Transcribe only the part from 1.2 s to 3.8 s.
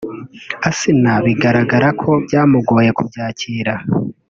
bigaragara ko byamugoye kubyakira